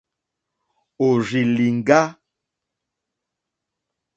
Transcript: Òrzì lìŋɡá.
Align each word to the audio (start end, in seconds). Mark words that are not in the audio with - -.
Òrzì 1.07 1.41
lìŋɡá. 1.55 2.01